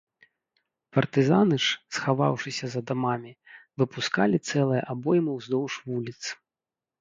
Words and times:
Партызаны 0.95 1.55
ж, 1.65 1.75
схаваўшыся 1.97 2.65
за 2.75 2.81
дамамі, 2.93 3.31
выпускалі 3.83 4.37
цэлыя 4.49 4.81
абоймы 4.95 5.31
ўздоўж 5.37 5.73
вуліц. 5.93 6.19